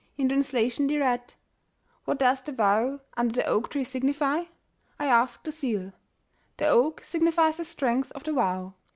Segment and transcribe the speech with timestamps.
[0.17, 1.33] In translation they read: '^
[2.05, 4.45] 'What does the vow under the oak tree signify'?
[4.97, 5.93] I ask the seal.
[6.57, 8.73] The oak signifies the strength of the vow.